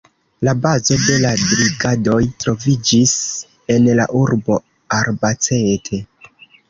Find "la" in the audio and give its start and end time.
0.47-0.53, 1.25-1.33, 4.01-4.07